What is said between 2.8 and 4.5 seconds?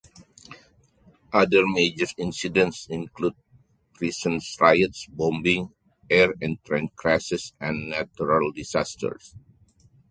include prison